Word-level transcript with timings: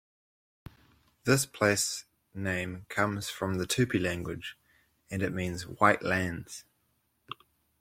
This 1.25 1.45
place 1.45 2.05
name 2.33 2.87
comes 2.89 3.29
from 3.29 3.59
the 3.59 3.67
Tupi 3.67 4.01
language, 4.01 4.57
and 5.11 5.21
it 5.21 5.31
means 5.31 5.67
"White 5.67 6.01
Lands". 6.01 6.65